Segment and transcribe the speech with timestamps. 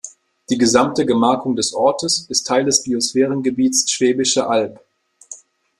[0.49, 4.83] Die gesamte Gemarkung des Ortes ist Teil des Biosphärengebiets Schwäbische Alb.